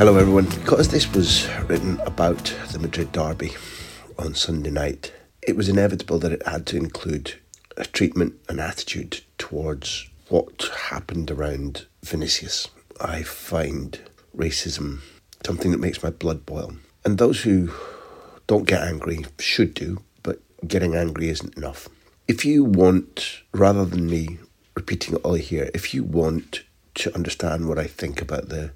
[0.00, 0.46] Hello, everyone.
[0.46, 3.52] Because this was written about the Madrid derby
[4.18, 5.12] on Sunday night,
[5.46, 7.34] it was inevitable that it had to include
[7.76, 12.68] a treatment and attitude towards what happened around Vinicius.
[12.98, 14.00] I find
[14.34, 15.00] racism
[15.44, 16.76] something that makes my blood boil.
[17.04, 17.70] And those who
[18.46, 21.90] don't get angry should do, but getting angry isn't enough.
[22.26, 24.38] If you want, rather than me
[24.74, 26.62] repeating it all here, if you want
[26.94, 28.72] to understand what I think about the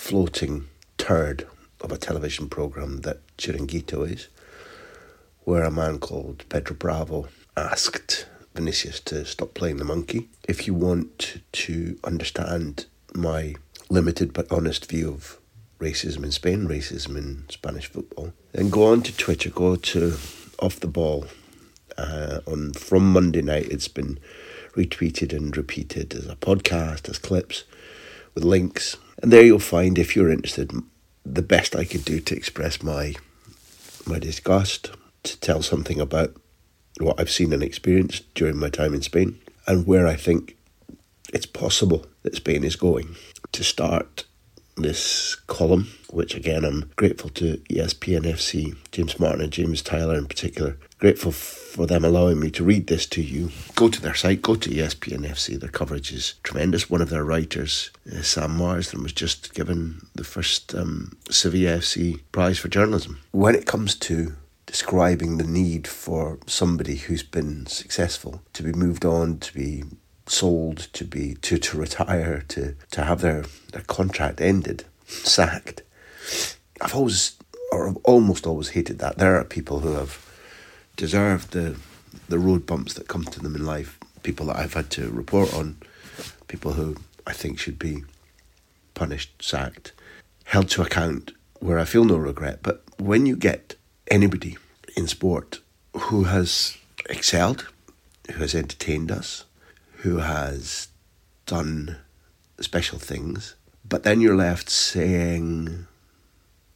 [0.00, 1.46] floating turd
[1.82, 4.28] of a television program that Chiringuito is,
[5.44, 10.28] where a man called Pedro Bravo asked Vinicius to stop playing the monkey.
[10.48, 13.54] If you want to understand my
[13.90, 15.38] limited but honest view of
[15.78, 20.16] racism in Spain, racism in Spanish football, then go on to Twitter, go to
[20.60, 21.26] Off the Ball.
[21.98, 24.18] Uh, on from Monday night, it's been
[24.74, 27.64] retweeted and repeated as a podcast, as clips,
[28.34, 28.96] with links.
[29.22, 30.72] And there you'll find, if you're interested,
[31.24, 33.14] the best I could do to express my
[34.06, 34.90] my disgust,
[35.24, 36.34] to tell something about
[36.98, 40.56] what I've seen and experienced during my time in Spain, and where I think
[41.32, 43.16] it's possible that Spain is going.
[43.52, 44.24] To start
[44.76, 50.26] this column, which again I'm grateful to ESPN FC, James Martin and James Tyler in
[50.26, 53.50] particular, grateful for them allowing me to read this to you.
[53.74, 55.58] Go to their site, go to ESPN FC.
[55.58, 56.90] Their coverage is tremendous.
[56.90, 62.20] One of their writers, uh, Sam Marsden, was just given the first um, Sevilla FC
[62.32, 63.20] prize for journalism.
[63.32, 64.34] When it comes to
[64.66, 69.82] describing the need for somebody who's been successful to be moved on, to be
[70.30, 75.82] sold, to be to, to retire, to, to have their, their contract ended, sacked.
[76.80, 77.36] I've always
[77.72, 79.18] or almost always hated that.
[79.18, 80.24] There are people who have
[80.96, 81.76] deserved the
[82.28, 85.52] the road bumps that come to them in life, people that I've had to report
[85.52, 85.76] on,
[86.48, 88.04] people who I think should be
[88.94, 89.92] punished, sacked,
[90.44, 92.60] held to account, where I feel no regret.
[92.62, 93.74] But when you get
[94.08, 94.58] anybody
[94.96, 95.60] in sport
[95.96, 96.76] who has
[97.08, 97.68] excelled,
[98.32, 99.44] who has entertained us,
[100.02, 100.88] who has
[101.46, 101.96] done
[102.60, 103.54] special things,
[103.86, 105.86] but then you're left saying,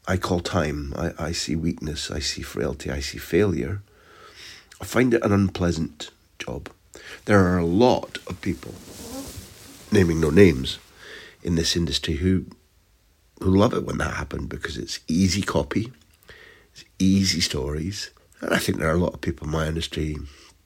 [0.06, 3.82] I call time, I, I see weakness, I see frailty, I see failure.
[4.80, 6.68] I find it an unpleasant job.
[7.24, 8.74] There are a lot of people,
[9.90, 10.78] naming no names,
[11.42, 12.46] in this industry who
[13.40, 15.92] who love it when that happened because it's easy copy,
[16.72, 18.10] it's easy stories.
[18.40, 20.16] And I think there are a lot of people in my industry,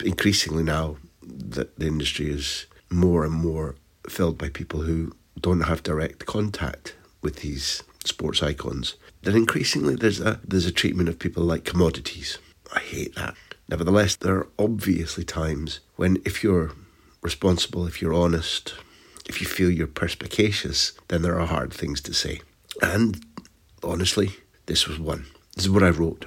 [0.04, 0.96] increasingly now
[1.28, 3.74] that the industry is more and more
[4.08, 10.20] filled by people who don't have direct contact with these sports icons, then increasingly there's
[10.20, 12.38] a there's a treatment of people like commodities.
[12.72, 13.34] I hate that.
[13.68, 16.72] Nevertheless, there are obviously times when if you're
[17.22, 18.74] responsible, if you're honest,
[19.28, 22.40] if you feel you're perspicacious, then there are hard things to say.
[22.80, 23.24] And
[23.82, 24.30] honestly,
[24.66, 25.26] this was one.
[25.54, 26.26] This is what I wrote.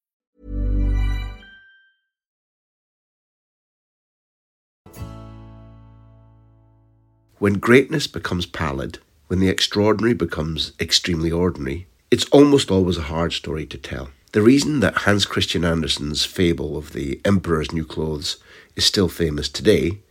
[7.41, 13.33] When greatness becomes pallid, when the extraordinary becomes extremely ordinary, it's almost always a hard
[13.33, 14.11] story to tell.
[14.33, 18.37] The reason that Hans Christian Andersen's fable of the Emperor's New Clothes
[18.75, 20.01] is still famous today,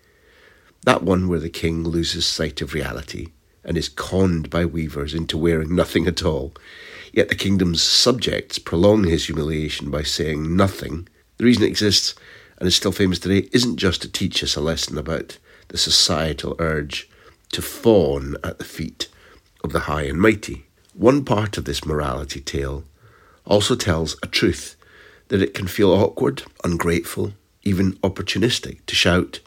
[0.82, 3.28] that one where the king loses sight of reality
[3.62, 6.52] and is conned by weavers into wearing nothing at all,
[7.12, 12.16] yet the kingdom's subjects prolong his humiliation by saying nothing, the reason it exists
[12.58, 15.38] and is still famous today isn't just to teach us a lesson about
[15.68, 17.08] the societal urge
[17.52, 19.08] to fawn at the feet
[19.62, 20.67] of the high and mighty.
[20.94, 22.85] One part of this morality tale
[23.44, 24.76] also tells a truth
[25.29, 27.32] that it can feel awkward, ungrateful,
[27.62, 29.41] even opportunistic to shout,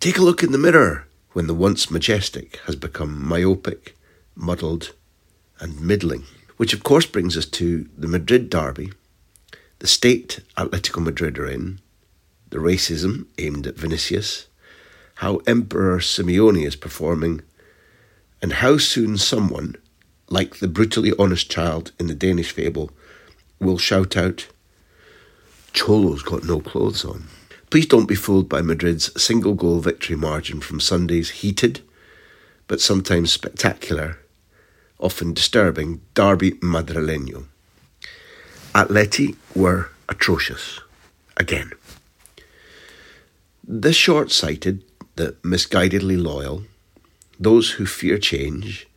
[0.00, 3.96] Take a look in the mirror, when the once majestic has become myopic,
[4.34, 4.94] muddled,
[5.60, 6.24] and middling.
[6.56, 8.92] Which, of course, brings us to the Madrid derby,
[9.78, 11.80] the state Atletico Madrid are in,
[12.48, 14.46] the racism aimed at Vinicius,
[15.20, 17.42] how Emperor Simeone is performing,
[18.40, 19.76] and how soon someone,
[20.30, 22.90] like the brutally honest child in the Danish fable,
[23.60, 24.48] will shout out,
[25.74, 27.24] Cholo's got no clothes on.
[27.68, 31.82] Please don't be fooled by Madrid's single goal victory margin from Sunday's heated,
[32.66, 34.20] but sometimes spectacular,
[34.98, 37.44] often disturbing Derby Madrileño.
[38.74, 40.80] Atleti were atrocious.
[41.36, 41.72] Again.
[43.68, 44.82] The short sighted,
[45.20, 46.62] the misguidedly loyal,
[47.38, 48.88] those who fear change,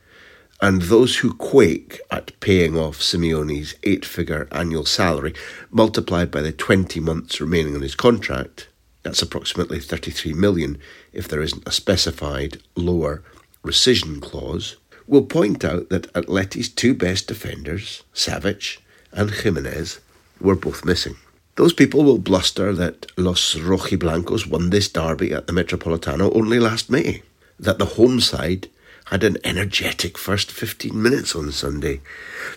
[0.61, 5.33] and those who quake at paying off Simeone's eight figure annual salary
[5.69, 8.69] multiplied by the 20 months remaining on his contract,
[9.01, 10.77] that's approximately 33 million
[11.11, 13.21] if there isn't a specified lower
[13.61, 18.77] rescission clause, will point out that Atleti's two best defenders, Savic
[19.11, 19.99] and Gimenez,
[20.39, 21.17] were both missing.
[21.55, 26.89] Those people will bluster that Los Rojiblancos won this derby at the Metropolitano only last
[26.89, 27.21] May,
[27.59, 28.69] that the home side
[29.05, 32.01] had an energetic first 15 minutes on Sunday.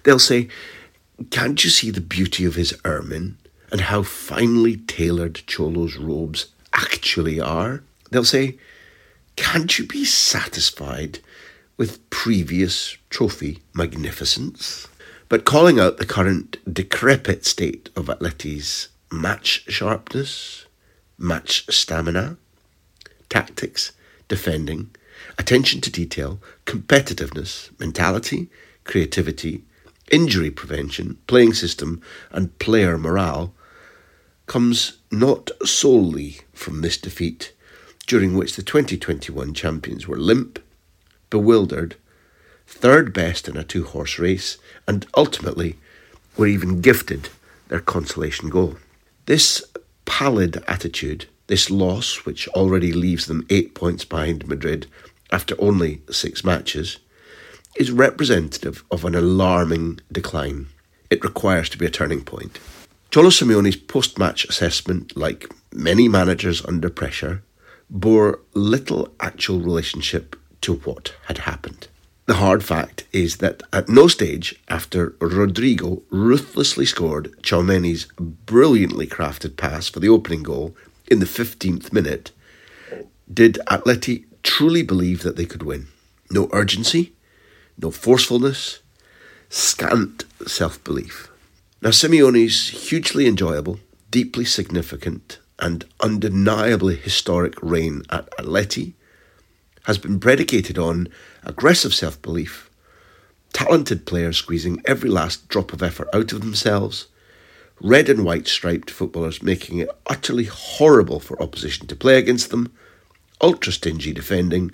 [0.05, 0.49] They'll say,
[1.31, 3.37] Can't you see the beauty of his ermine
[3.71, 7.83] and how finely tailored Cholo's robes actually are?
[8.11, 8.57] They'll say,
[9.37, 11.19] Can't you be satisfied
[11.77, 14.89] with previous trophy magnificence?
[15.29, 20.67] But calling out the current decrepit state of Atleti's match sharpness,
[21.19, 22.37] match stamina,
[23.29, 23.91] tactics,
[24.29, 24.91] defending,
[25.37, 28.49] attention to detail, competitiveness, mentality,
[28.85, 29.65] creativity,
[30.13, 32.01] injury prevention, playing system,
[32.31, 33.53] and player morale
[34.47, 37.53] comes not solely from this defeat,
[38.07, 40.61] during which the 2021 champions were limp,
[41.31, 41.97] bewildered,
[42.77, 45.77] third best in a two horse race, and ultimately
[46.37, 47.31] were even gifted
[47.69, 48.77] their consolation goal.
[49.27, 49.65] This
[50.05, 54.87] pallid attitude, this loss, which already leaves them eight points behind Madrid
[55.33, 56.99] after only six matches,
[57.77, 60.67] is representative of an alarming decline.
[61.11, 62.59] It requires to be a turning point.
[63.11, 67.43] Cholo Simeone's post match assessment, like many managers under pressure,
[67.89, 71.89] bore little actual relationship to what had happened.
[72.27, 79.57] The hard fact is that at no stage after Rodrygo ruthlessly scored Tchouameni's brilliantly crafted
[79.57, 80.77] pass for the opening goal
[81.09, 82.33] in the 15th minute
[83.33, 85.87] did Atleti truly believe that they could win.
[86.29, 87.13] No urgency,
[87.79, 88.81] no forcefulness,
[89.49, 91.31] scant self belief.
[91.81, 93.79] Now, Simeone's hugely enjoyable,
[94.11, 98.95] deeply significant, and undeniably historic reign at Atleti
[99.87, 101.09] has been predicated on
[101.45, 102.69] aggressive self belief,
[103.53, 107.07] talented players squeezing every last drop of effort out of themselves,
[107.81, 112.73] red and white striped footballers making it utterly horrible for opposition to play against them,
[113.41, 114.73] ultra stingy defending,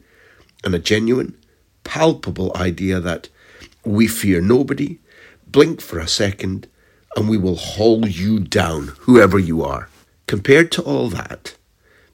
[0.65, 1.37] and a genuine,
[1.85, 3.29] palpable idea that
[3.85, 4.99] we fear nobody,
[5.47, 6.67] blink for a second,
[7.17, 9.91] and we will haul you down, whoever you are.
[10.27, 11.55] Compared to all that,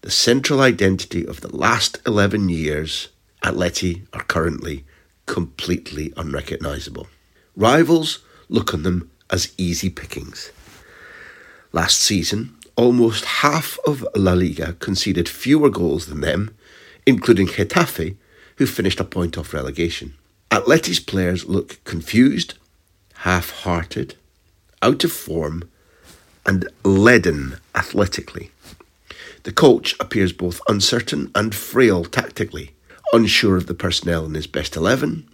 [0.02, 3.09] the central identity of the last 11 years,
[3.43, 4.85] Atleti are currently
[5.26, 7.09] completely unrecognisable.
[7.57, 10.50] Rivals look on them as easy pickings.
[11.73, 16.55] Last season, almost half of La Liga conceded fewer goals than them,
[17.05, 18.17] including Getafe,
[18.57, 20.14] who finished a point off relegation.
[20.50, 22.55] Atleti's players look confused,
[23.17, 24.14] half hearted,
[24.81, 25.69] out of form,
[26.47, 28.50] and leaden athletically.
[29.49, 32.75] The coach appears both uncertain and frail tactically,
[33.14, 35.26] unsure of the personnel in his best 11,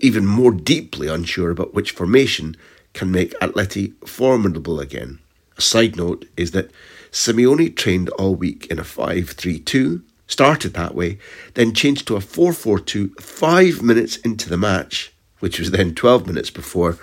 [0.00, 2.58] even more deeply unsure about which formation
[2.92, 5.18] can make Atleti formidable again.
[5.56, 6.72] A side note is that
[7.10, 11.16] Simeone trained all week in a 5 3 2, started that way,
[11.54, 15.94] then changed to a 4 4 2 five minutes into the match, which was then
[15.94, 16.98] 12 minutes before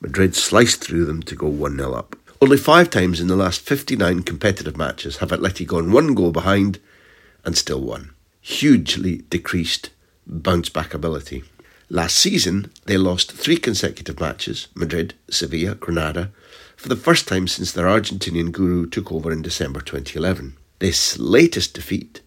[0.00, 2.14] Madrid sliced through them to go 1 0 up.
[2.44, 6.78] Only five times in the last 59 competitive matches have Atleti gone one goal behind
[7.42, 8.10] and still won.
[8.42, 9.88] Hugely decreased
[10.26, 11.42] bounce back ability.
[11.88, 16.32] Last season, they lost three consecutive matches Madrid, Sevilla, Granada
[16.76, 20.54] for the first time since their Argentinian guru took over in December 2011.
[20.80, 22.20] This latest defeat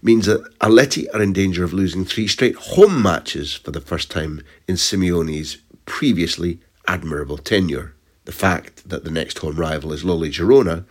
[0.00, 4.12] means that Atleti are in danger of losing three straight home matches for the first
[4.12, 5.56] time in Simeone's
[5.86, 7.95] previously admirable tenure.
[8.26, 10.84] The fact that the next home rival is Loli Girona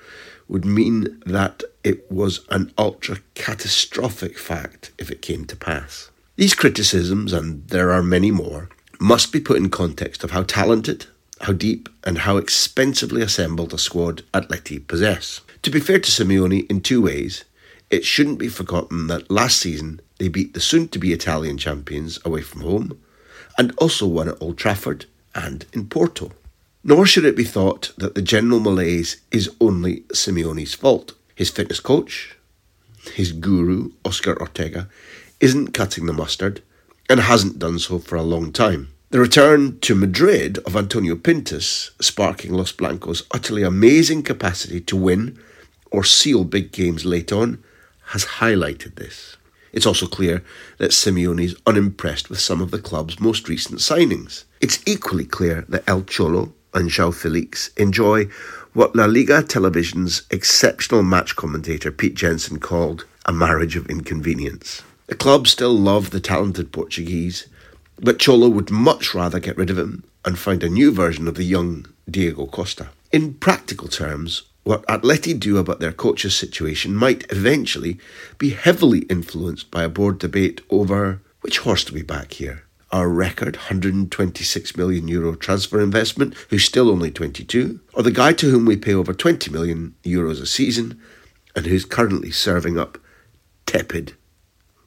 [0.47, 6.09] would mean that it was an ultra catastrophic fact if it came to pass.
[6.37, 11.07] These criticisms, and there are many more, must be put in context of how talented,
[11.41, 15.41] how deep, and how expensively assembled a squad Atleti possess.
[15.63, 17.43] To be fair to Simeone in two ways,
[17.89, 22.17] it shouldn't be forgotten that last season they beat the soon to be Italian champions
[22.23, 22.97] away from home
[23.57, 26.31] and also won at Old Trafford and in Porto.
[26.87, 31.13] Nor should it be thought that the general malaise is only Simeone's fault.
[31.33, 32.37] His fitness coach,
[33.15, 34.87] his guru, Oscar Ortega,
[35.39, 36.61] isn't cutting the mustard
[37.09, 38.89] and hasn't done so for a long time.
[39.09, 45.39] The return to Madrid of Antonio Pintus, sparking Los Blancos' utterly amazing capacity to win
[45.89, 47.63] or seal big games late on,
[48.09, 49.37] has highlighted this.
[49.73, 50.43] It's also clear
[50.77, 54.43] that Simeone is unimpressed with some of the club's most recent signings.
[54.61, 58.25] It's equally clear that El Cholo and João Felix enjoy
[58.73, 64.83] what La Liga Television's exceptional match commentator Pete Jenson called a marriage of inconvenience.
[65.07, 67.47] The club still love the talented Portuguese,
[67.99, 71.35] but Cholo would much rather get rid of him and find a new version of
[71.35, 72.89] the young Diego Costa.
[73.11, 77.97] In practical terms, what Atleti do about their coach's situation might eventually
[78.37, 82.64] be heavily influenced by a board debate over which horse do we back here?
[82.95, 88.49] Our record 126 million euro transfer investment, who's still only 22, or the guy to
[88.49, 90.97] whom we pay over 20 million euros a season
[91.57, 92.97] and who's currently serving up
[93.65, 94.13] tepid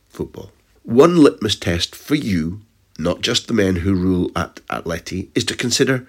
[0.08, 0.50] football.
[0.84, 2.62] One litmus test for you,
[2.98, 6.08] not just the men who rule at Atleti, is to consider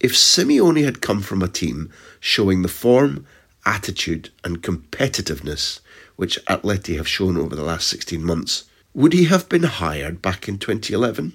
[0.00, 3.26] if Simeone had come from a team showing the form,
[3.66, 5.80] attitude, and competitiveness
[6.16, 10.48] which Atleti have shown over the last 16 months would he have been hired back
[10.48, 11.34] in 2011?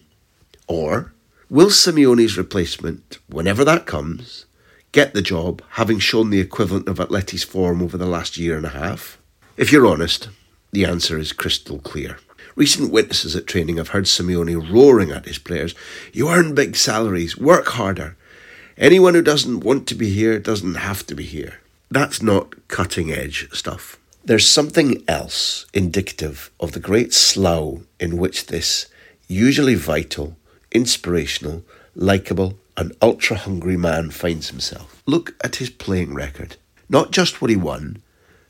[0.67, 1.13] Or
[1.49, 4.45] will Simeone's replacement, whenever that comes,
[4.91, 8.65] get the job having shown the equivalent of Atleti's form over the last year and
[8.65, 9.17] a half?
[9.57, 10.29] If you're honest,
[10.71, 12.17] the answer is crystal clear.
[12.55, 15.75] Recent witnesses at training have heard Simeone roaring at his players,
[16.13, 18.15] You earn big salaries, work harder.
[18.77, 21.59] Anyone who doesn't want to be here doesn't have to be here.
[21.89, 23.97] That's not cutting edge stuff.
[24.27, 28.87] There's something else indicative of the great slough in which this
[29.27, 30.35] usually vital,
[30.71, 31.63] inspirational,
[31.93, 35.03] likeable, and ultra hungry man finds himself.
[35.05, 36.55] Look at his playing record.
[36.89, 38.01] Not just what he won,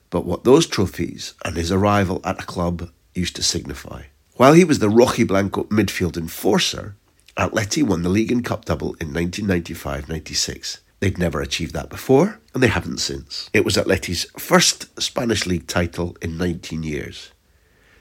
[0.09, 4.03] but what those trophies and his arrival at a club used to signify.
[4.37, 6.95] While he was the Rojiblanco midfield enforcer,
[7.35, 10.79] Atleti won the league and cup double in 1995 96.
[10.99, 13.49] They'd never achieved that before, and they haven't since.
[13.53, 17.31] It was Atleti's first Spanish league title in 19 years,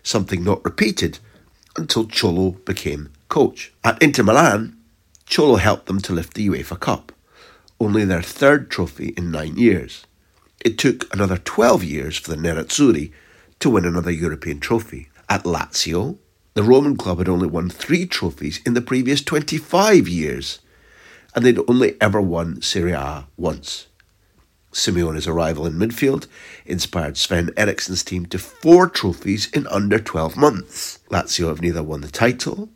[0.03, 1.19] something not repeated
[1.77, 3.73] until Cholo became coach.
[3.83, 4.77] At Inter Milan,
[5.27, 7.13] Cholo helped them to lift the UEFA Cup,
[7.81, 10.07] only their third trophy in nine years.
[10.65, 13.13] It took another 12 years for the Nerazzurri
[13.61, 15.09] to win another European trophy.
[15.29, 16.19] At Lazio,
[16.55, 20.61] the Roman club had only won three trophies in the previous 25 years
[21.35, 23.87] and they'd only ever won Serie A once.
[24.73, 26.26] Simeone's arrival in midfield
[26.67, 30.99] inspired Sven Eriksson's team to four trophies in under 12 months.
[31.11, 32.69] Lazio have neither won the title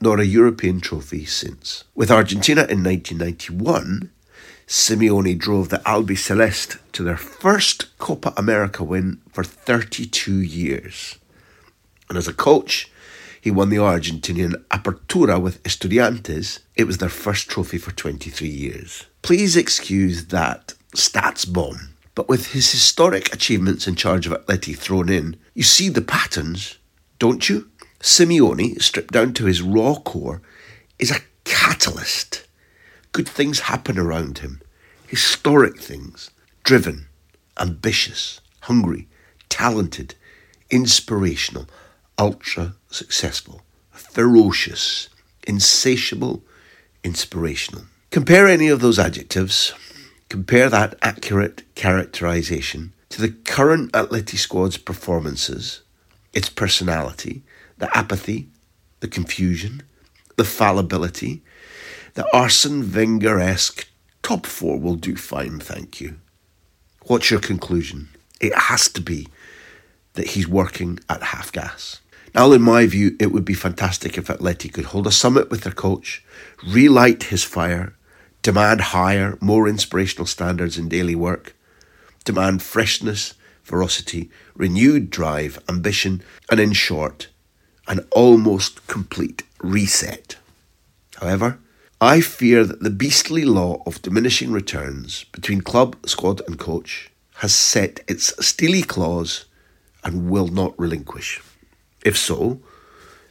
[0.00, 1.84] nor a European trophy since.
[1.94, 4.10] With Argentina in 1991,
[4.66, 11.18] Simeone drove the Albiceleste to their first Copa America win for 32 years.
[12.08, 12.90] And as a coach,
[13.44, 16.60] he won the Argentinian Apertura with Estudiantes.
[16.76, 19.04] It was their first trophy for 23 years.
[19.20, 25.10] Please excuse that stats bomb, but with his historic achievements in charge of Atleti thrown
[25.10, 26.78] in, you see the patterns,
[27.18, 27.68] don't you?
[28.00, 30.40] Simeone, stripped down to his raw core,
[30.98, 32.46] is a catalyst.
[33.12, 34.62] Good things happen around him,
[35.06, 36.30] historic things,
[36.62, 37.08] driven,
[37.60, 39.06] ambitious, hungry,
[39.50, 40.14] talented,
[40.70, 41.68] inspirational,
[42.18, 45.08] ultra successful, ferocious,
[45.46, 46.42] insatiable,
[47.02, 47.84] inspirational.
[48.10, 49.74] Compare any of those adjectives,
[50.28, 55.82] compare that accurate characterization to the current Atleti squad's performances,
[56.32, 57.42] its personality,
[57.78, 58.48] the apathy,
[59.00, 59.82] the confusion,
[60.36, 61.42] the fallibility,
[62.14, 63.88] the Arsene Wenger esque
[64.22, 66.16] top four will do fine, thank you.
[67.06, 68.08] What's your conclusion?
[68.40, 69.28] It has to be
[70.14, 72.00] that he's working at half gas.
[72.34, 75.60] Now, in my view, it would be fantastic if Atleti could hold a summit with
[75.60, 76.24] their coach,
[76.66, 77.94] relight his fire,
[78.42, 81.54] demand higher, more inspirational standards in daily work,
[82.24, 87.28] demand freshness, ferocity, renewed drive, ambition, and in short,
[87.86, 90.36] an almost complete reset.
[91.20, 91.60] However,
[92.00, 97.54] I fear that the beastly law of diminishing returns between club, squad, and coach has
[97.54, 99.44] set its steely claws
[100.02, 101.40] and will not relinquish.
[102.04, 102.60] If so,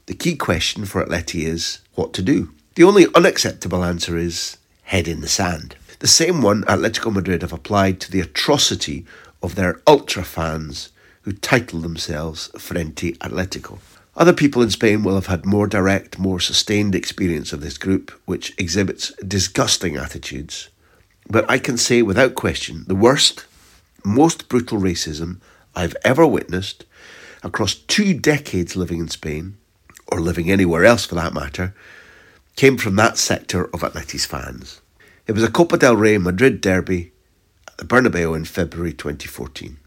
[0.08, 2.50] the key question for Atleti is what to do.
[2.76, 5.76] The only unacceptable answer is head in the sand.
[6.00, 9.06] The same one Atletico Madrid have applied to the atrocity
[9.44, 10.90] of their ultra fans
[11.22, 13.78] who title themselves Frente Atletico.
[14.16, 18.12] Other people in Spain will have had more direct, more sustained experience of this group,
[18.26, 20.70] which exhibits disgusting attitudes.
[21.30, 23.46] But I can say without question the worst,
[24.04, 25.38] most brutal racism
[25.76, 26.86] I've ever witnessed
[27.44, 29.58] across two decades living in Spain,
[30.08, 31.74] or living anywhere else for that matter,
[32.56, 34.82] came from that sector of Atleti's fans.
[35.28, 37.12] It was a Copa del Rey Madrid derby
[37.68, 39.78] at the Bernabeu in February 2014.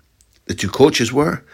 [0.46, 1.44] The two coaches were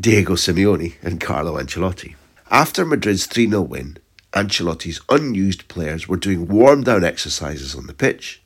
[0.00, 2.14] Diego Simeone and Carlo Ancelotti.
[2.50, 3.98] After Madrid's 3 0 win,
[4.32, 8.42] Ancelotti's unused players were doing warm down exercises on the pitch,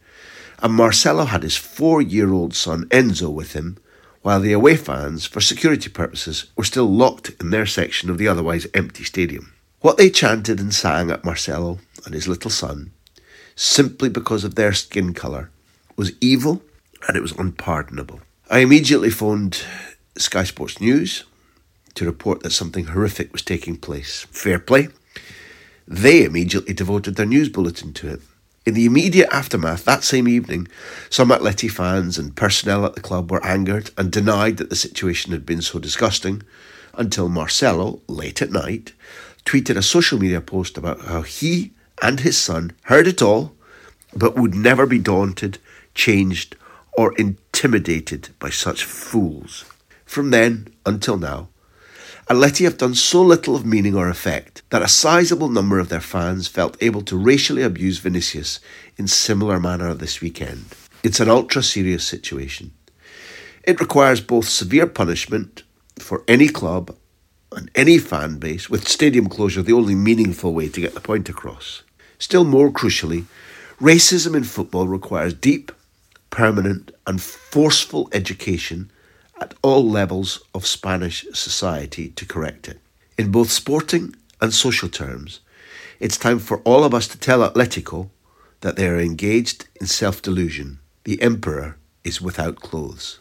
[0.61, 3.79] and Marcelo had his four year old son Enzo with him
[4.27, 8.27] while the away fans, for security purposes, were still locked in their section of the
[8.27, 9.55] otherwise empty stadium.
[9.83, 12.91] What they chanted and sang at Marcelo and his little son,
[13.55, 15.51] simply because of their skin colour,
[15.95, 16.61] was evil
[17.07, 18.19] and it was unpardonable.
[18.51, 19.63] I immediately phoned
[20.19, 21.23] Sky Sports News
[21.95, 24.27] to report that something horrific was taking place.
[24.33, 24.89] Fair play.
[25.87, 28.23] They immediately devoted their news bulletin to it.
[28.67, 30.67] In the immediate aftermath, that same evening,
[31.09, 35.31] some Atleti fans and personnel at the club were angered and denied that the situation
[35.31, 36.43] had been so disgusting
[36.95, 38.93] until Marcelo, late at night,
[39.45, 43.55] tweeted a social media post about how he and his son heard it all,
[44.13, 45.59] but would never be daunted,
[45.95, 46.57] changed,
[46.99, 49.65] or intimidated by such fools.
[50.05, 51.51] From then until now,
[52.29, 56.01] Atleti have done so little of meaning or effect that a sizable number of their
[56.01, 58.59] fans felt able to racially abuse Vinicius
[58.97, 60.65] in similar manner this weekend.
[61.05, 62.73] It's an ultra serious situation.
[63.63, 65.63] It requires both severe punishment
[66.01, 66.97] for any club
[67.53, 71.29] and any fan base, with stadium closure the only meaningful way to get the point
[71.29, 71.85] across.
[72.19, 73.27] Still more crucially,
[73.81, 75.71] racism in football requires deep,
[76.31, 78.91] permanent, and forceful education
[79.41, 82.81] at all levels of Spanish society to correct it.
[83.19, 85.41] In both sporting and social terms,
[86.01, 88.11] it's time for all of us to tell Atletico
[88.61, 90.79] that they are engaged in self delusion.
[91.05, 93.21] The emperor is without clothes.